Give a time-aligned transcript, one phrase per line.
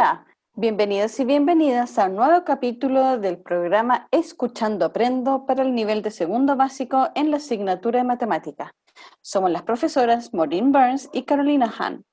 [0.00, 6.00] Hola, bienvenidos y bienvenidas a un nuevo capítulo del programa Escuchando Aprendo para el nivel
[6.00, 8.74] de segundo básico en la asignatura de matemática.
[9.20, 12.06] Somos las profesoras Maureen Burns y Carolina Hahn.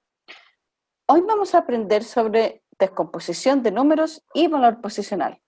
[1.08, 5.40] Hoy vamos a aprender sobre descomposición de números y valor posicional.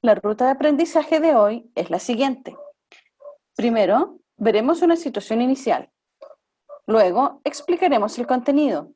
[0.00, 2.56] La ruta de aprendizaje de hoy es la siguiente.
[3.56, 5.90] Primero, veremos una situación inicial.
[6.86, 8.92] Luego, explicaremos el contenido.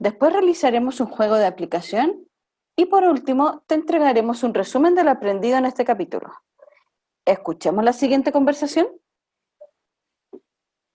[0.00, 2.26] Después realizaremos un juego de aplicación
[2.74, 6.32] y por último te entregaremos un resumen de lo aprendido en este capítulo.
[7.26, 8.88] Escuchemos la siguiente conversación.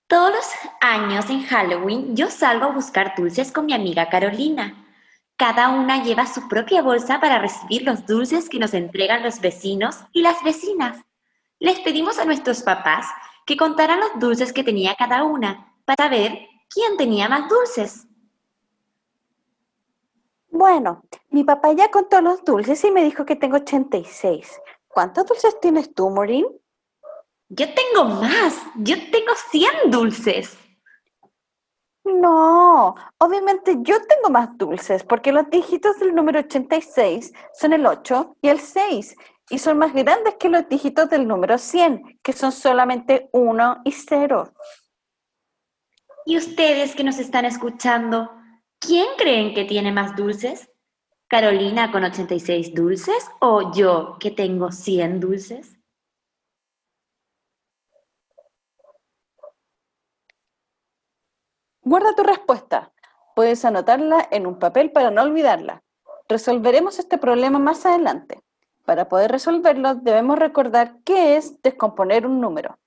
[0.08, 0.46] Todos los
[0.82, 4.88] años en Halloween yo salgo a buscar dulces con mi amiga Carolina.
[5.36, 9.98] Cada una lleva su propia bolsa para recibir los dulces que nos entregan los vecinos
[10.14, 11.06] y las vecinas.
[11.60, 13.06] Les pedimos a nuestros papás
[13.46, 18.08] que contaran los dulces que tenía cada una para ver quién tenía más dulces.
[20.56, 24.62] Bueno, mi papá ya contó los dulces y me dijo que tengo 86.
[24.88, 26.46] ¿Cuántos dulces tienes tú, Maureen?
[27.50, 28.58] Yo tengo más.
[28.78, 30.58] Yo tengo 100 dulces.
[32.06, 38.38] No, obviamente yo tengo más dulces porque los dígitos del número 86 son el 8
[38.42, 39.14] y el 6
[39.50, 43.92] y son más grandes que los dígitos del número 100, que son solamente 1 y
[43.92, 44.54] 0.
[46.26, 48.32] ¿Y ustedes que nos están escuchando?
[48.86, 50.70] ¿Quién creen que tiene más dulces?
[51.28, 55.80] ¿Carolina con 86 dulces o yo que tengo 100 dulces?
[61.82, 62.94] Guarda tu respuesta.
[63.36, 65.82] Puedes anotarla en un papel para no olvidarla.
[66.30, 68.44] Resolveremos este problema más adelante.
[68.86, 72.78] Para poder resolverlo debemos recordar qué es descomponer un número.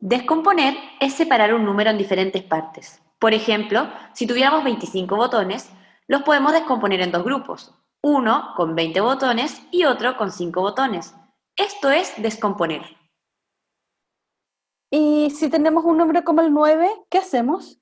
[0.00, 3.02] Descomponer es separar un número en diferentes partes.
[3.18, 5.70] Por ejemplo, si tuviéramos 25 botones,
[6.06, 11.14] los podemos descomponer en dos grupos, uno con 20 botones y otro con 5 botones.
[11.54, 12.82] Esto es descomponer.
[14.90, 17.78] ¿Y si tenemos un número como el 9, qué hacemos?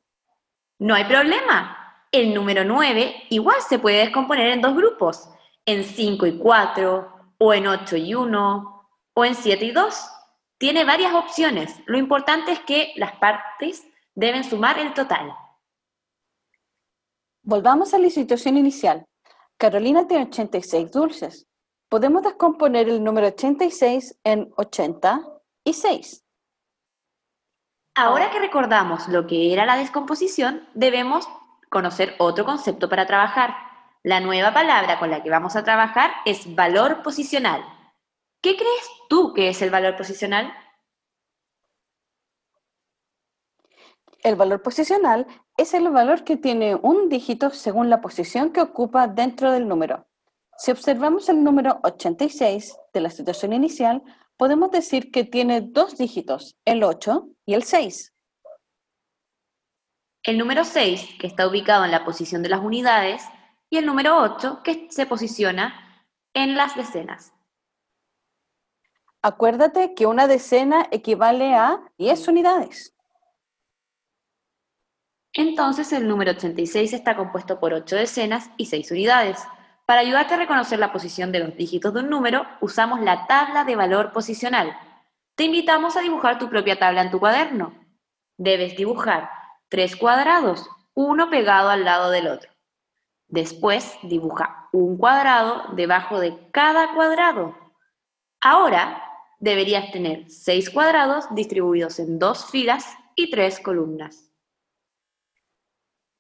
[0.81, 2.05] No hay problema.
[2.11, 5.31] El número 9 igual se puede descomponer en dos grupos,
[5.65, 10.18] en 5 y 4, o en 8 y 1, o en 7 y 2.
[10.59, 11.81] Tiene varias opciones.
[11.87, 15.33] Lo importante es que las partes deben sumar el total.
[17.43, 19.07] Volvamos a la situación inicial.
[19.57, 21.47] Carolina tiene 86 dulces.
[21.89, 25.23] Podemos descomponer el número 86 en 80
[25.65, 26.25] y 6.
[27.95, 31.29] Ahora que recordamos lo que era la descomposición, debemos
[31.71, 33.55] conocer otro concepto para trabajar.
[34.03, 37.65] La nueva palabra con la que vamos a trabajar es valor posicional.
[38.49, 40.51] ¿Qué crees tú que es el valor posicional?
[44.23, 45.27] El valor posicional
[45.59, 50.07] es el valor que tiene un dígito según la posición que ocupa dentro del número.
[50.57, 54.03] Si observamos el número 86 de la situación inicial,
[54.39, 58.15] podemos decir que tiene dos dígitos, el 8 y el 6.
[60.23, 63.23] El número 6, que está ubicado en la posición de las unidades,
[63.69, 67.35] y el número 8, que se posiciona en las decenas.
[69.23, 72.95] Acuérdate que una decena equivale a 10 unidades.
[75.33, 79.39] Entonces el número 86 está compuesto por 8 decenas y 6 unidades.
[79.87, 83.65] Para ayudarte a reconocer la posición de los dígitos de un número, usamos la tabla
[83.65, 84.77] de valor posicional.
[85.35, 87.73] Te invitamos a dibujar tu propia tabla en tu cuaderno.
[88.37, 89.31] Debes dibujar
[89.69, 92.51] tres cuadrados, uno pegado al lado del otro.
[93.27, 97.57] Después dibuja un cuadrado debajo de cada cuadrado.
[98.41, 99.08] Ahora
[99.39, 104.33] deberías tener seis cuadrados distribuidos en dos filas y tres columnas.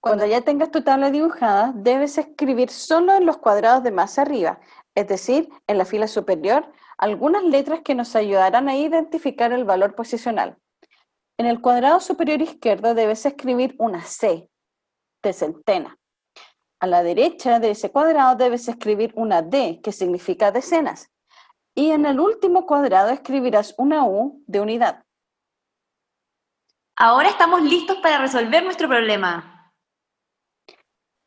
[0.00, 4.60] Cuando ya tengas tu tabla dibujada, debes escribir solo en los cuadrados de más arriba,
[4.94, 9.94] es decir, en la fila superior, algunas letras que nos ayudarán a identificar el valor
[9.94, 10.56] posicional.
[11.36, 14.48] En el cuadrado superior izquierdo debes escribir una C
[15.22, 15.98] de centena.
[16.80, 21.10] A la derecha de ese cuadrado debes escribir una D, que significa decenas
[21.78, 25.04] y en el último cuadrado escribirás una U de unidad.
[26.96, 29.72] Ahora estamos listos para resolver nuestro problema.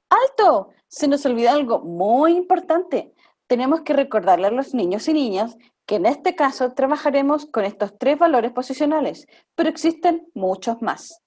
[0.10, 0.74] ¡Alto!
[0.90, 3.16] Se nos olvidó algo muy importante.
[3.48, 7.98] Tenemos que recordarle a los niños y niñas que en este caso trabajaremos con estos
[7.98, 11.24] tres valores posicionales, pero existen muchos más.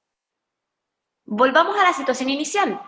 [1.25, 2.79] Volvamos a la situación inicial.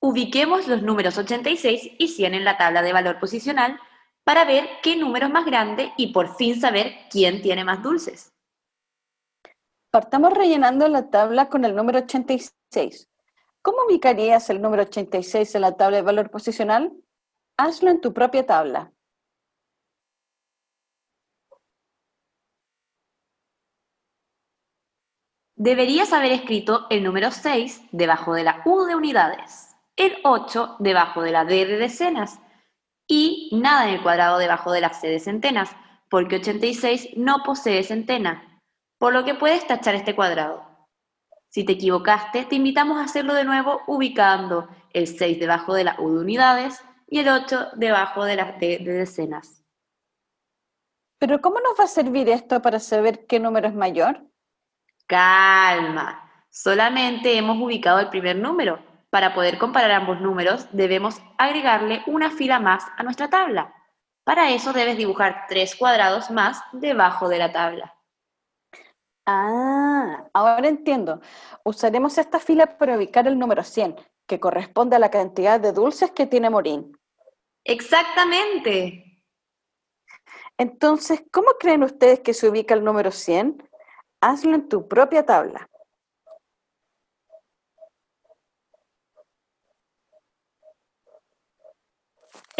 [0.00, 3.78] Ubiquemos los números 86 y 100 en la tabla de valor posicional
[4.28, 8.30] para ver qué número es más grande y por fin saber quién tiene más dulces.
[9.90, 13.08] Partamos rellenando la tabla con el número 86.
[13.62, 16.92] ¿Cómo ubicarías el número 86 en la tabla de valor posicional?
[17.56, 18.92] Hazlo en tu propia tabla.
[25.56, 31.22] Deberías haber escrito el número 6 debajo de la U de unidades, el 8 debajo
[31.22, 32.38] de la D de decenas
[33.08, 35.74] y nada en el cuadrado debajo de la C de centenas,
[36.08, 38.60] porque 86 no posee centena,
[38.98, 40.68] por lo que puedes tachar este cuadrado.
[41.48, 45.96] Si te equivocaste, te invitamos a hacerlo de nuevo ubicando el 6 debajo de la
[45.98, 49.64] U de unidades y el 8 debajo de la D de decenas.
[51.18, 54.22] Pero ¿cómo nos va a servir esto para saber qué número es mayor?
[55.06, 58.87] Calma, solamente hemos ubicado el primer número.
[59.10, 63.74] Para poder comparar ambos números, debemos agregarle una fila más a nuestra tabla.
[64.24, 67.94] Para eso debes dibujar tres cuadrados más debajo de la tabla.
[69.24, 71.20] Ah, ahora entiendo.
[71.64, 73.96] Usaremos esta fila para ubicar el número 100,
[74.26, 76.98] que corresponde a la cantidad de dulces que tiene Morín.
[77.64, 79.22] Exactamente.
[80.58, 83.62] Entonces, ¿cómo creen ustedes que se ubica el número 100?
[84.20, 85.70] Hazlo en tu propia tabla.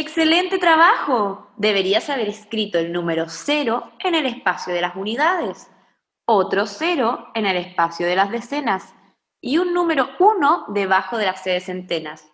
[0.01, 1.51] ¡Excelente trabajo!
[1.57, 5.69] Deberías haber escrito el número 0 en el espacio de las unidades,
[6.25, 8.95] otro 0 en el espacio de las decenas
[9.41, 12.31] y un número 1 debajo de las C de centenas.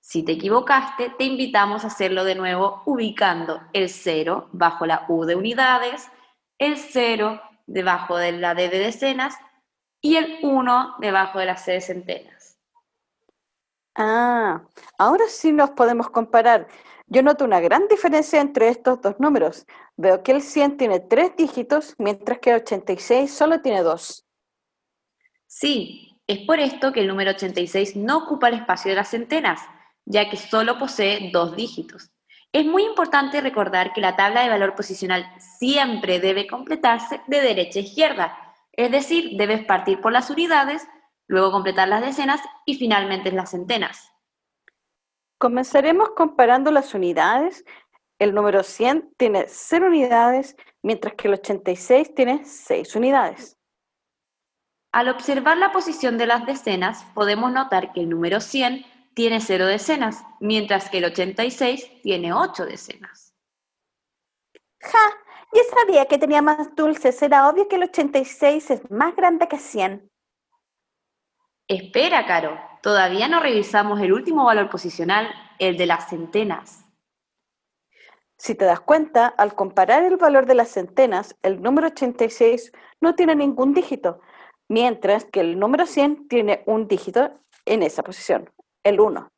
[0.00, 5.26] Si te equivocaste, te invitamos a hacerlo de nuevo ubicando el 0 bajo la U
[5.26, 6.10] de unidades,
[6.58, 9.34] el 0 debajo de la D de decenas
[10.00, 12.58] y el 1 debajo de la C de centenas.
[13.94, 14.62] Ah,
[14.98, 16.66] ahora sí nos podemos comparar.
[17.06, 19.66] Yo noto una gran diferencia entre estos dos números.
[19.96, 24.24] Veo que el 100 tiene tres dígitos, mientras que el 86 solo tiene dos.
[25.46, 29.60] Sí, es por esto que el número 86 no ocupa el espacio de las centenas,
[30.06, 32.10] ya que solo posee dos dígitos.
[32.52, 35.26] Es muy importante recordar que la tabla de valor posicional
[35.58, 38.38] siempre debe completarse de derecha a izquierda,
[38.72, 40.86] es decir, debes partir por las unidades,
[41.26, 44.13] luego completar las decenas y finalmente las centenas.
[45.44, 47.66] Comenzaremos comparando las unidades.
[48.18, 53.58] El número 100 tiene 0 unidades, mientras que el 86 tiene 6 unidades.
[54.90, 59.66] Al observar la posición de las decenas, podemos notar que el número 100 tiene 0
[59.66, 63.34] decenas, mientras que el 86 tiene 8 decenas.
[64.80, 65.10] ¡Ja!
[65.52, 67.20] Yo sabía que tenía más dulces.
[67.20, 70.10] Era obvio que el 86 es más grande que 100.
[71.68, 72.73] Espera, Caro.
[72.84, 76.84] Todavía no revisamos el último valor posicional, el de las centenas.
[78.36, 83.14] Si te das cuenta, al comparar el valor de las centenas, el número 86 no
[83.14, 84.20] tiene ningún dígito,
[84.68, 88.50] mientras que el número 100 tiene un dígito en esa posición
[88.82, 89.30] el 1.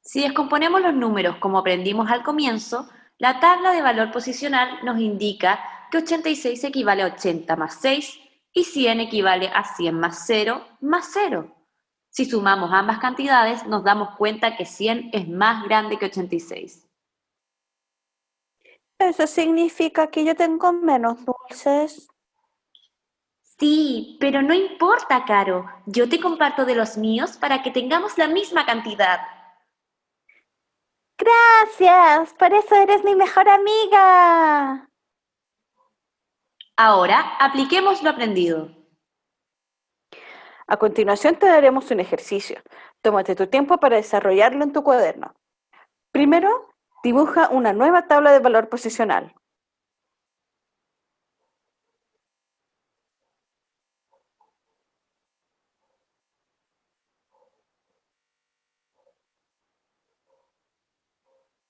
[0.00, 5.60] Si descomponemos los números como aprendimos al comienzo, la tabla de valor posicional nos indica
[5.90, 11.10] que 86 equivale a 80 más 6 y 100 equivale a 100 más 0 más
[11.12, 11.54] 0.
[12.10, 16.88] Si sumamos ambas cantidades, nos damos cuenta que 100 es más grande que 86.
[18.98, 22.08] ¿Eso significa que yo tengo menos dulces?
[23.58, 25.66] Sí, pero no importa, Caro.
[25.86, 29.20] Yo te comparto de los míos para que tengamos la misma cantidad.
[31.16, 34.89] Gracias, por eso eres mi mejor amiga.
[36.82, 38.70] Ahora, apliquemos lo aprendido.
[40.66, 42.62] A continuación te daremos un ejercicio.
[43.02, 45.34] Tómate tu tiempo para desarrollarlo en tu cuaderno.
[46.10, 46.48] Primero,
[47.04, 49.34] dibuja una nueva tabla de valor posicional.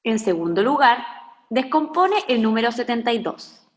[0.05, 1.05] En segundo lugar,
[1.49, 3.70] descompone el número 72.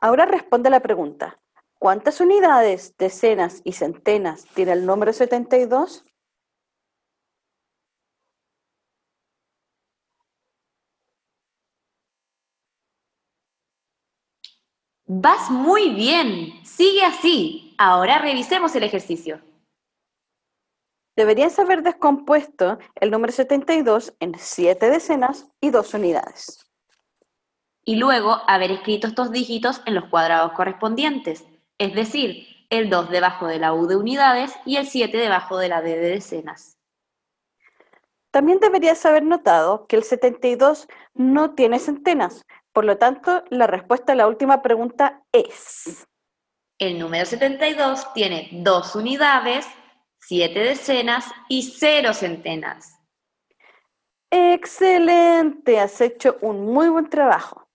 [0.00, 1.36] Ahora responde la pregunta.
[1.78, 6.04] ¿Cuántas unidades, decenas y centenas tiene el número 72?
[15.06, 16.64] Vas muy bien.
[16.64, 17.74] Sigue así.
[17.78, 19.40] Ahora revisemos el ejercicio.
[21.16, 26.67] Deberías haber descompuesto el número 72 en 7 decenas y 2 unidades.
[27.88, 31.46] Y luego haber escrito estos dígitos en los cuadrados correspondientes,
[31.78, 35.70] es decir, el 2 debajo de la U de unidades y el 7 debajo de
[35.70, 36.76] la D de decenas.
[38.30, 44.12] También deberías haber notado que el 72 no tiene centenas, por lo tanto, la respuesta
[44.12, 46.06] a la última pregunta es...
[46.78, 49.66] El número 72 tiene dos unidades,
[50.20, 53.00] siete decenas y cero centenas.
[54.30, 57.67] Excelente, has hecho un muy buen trabajo.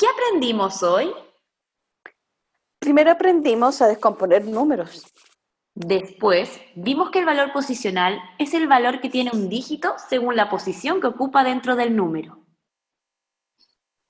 [0.00, 1.12] ¿Qué aprendimos hoy?
[2.78, 5.12] Primero aprendimos a descomponer números.
[5.74, 10.48] Después, vimos que el valor posicional es el valor que tiene un dígito según la
[10.48, 12.38] posición que ocupa dentro del número.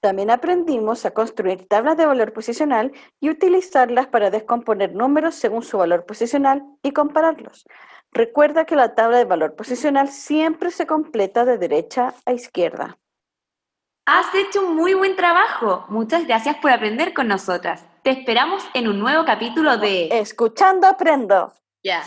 [0.01, 5.79] También aprendimos a construir tablas de valor posicional y utilizarlas para descomponer números según su
[5.79, 7.67] valor posicional y compararlos.
[8.13, 13.01] Recuerda que la tabla de valor posicional siempre se completa de derecha a izquierda.
[14.13, 15.85] Has hecho un muy buen trabajo.
[15.89, 17.85] Muchas gracias por aprender con nosotras.
[18.03, 21.53] Te esperamos en un nuevo capítulo de Escuchando Aprendo.
[21.85, 22.03] Ya.